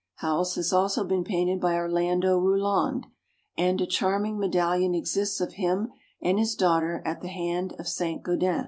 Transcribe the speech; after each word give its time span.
How 0.15 0.37
ells 0.37 0.55
has 0.55 0.73
also 0.73 1.03
been 1.03 1.23
painted 1.23 1.61
by 1.61 1.75
Orlando 1.75 2.35
Rouland, 2.39 3.05
and 3.55 3.79
a 3.79 3.85
charming 3.85 4.39
medallion 4.39 4.95
exists 4.95 5.39
of 5.39 5.53
him 5.61 5.91
and 6.19 6.39
his 6.39 6.55
daughter 6.55 7.03
at 7.05 7.21
the 7.21 7.27
hand 7.27 7.73
of 7.77 7.87
Saint 7.87 8.23
Gaudens. 8.23 8.59